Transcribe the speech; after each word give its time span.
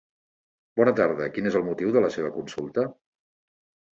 Bona 0.79 0.93
tarda, 0.99 1.27
quin 1.35 1.49
és 1.49 1.57
el 1.59 1.67
motiu 1.69 1.93
de 1.97 2.03
la 2.05 2.11
seva 2.17 2.31
consulta? 2.37 2.89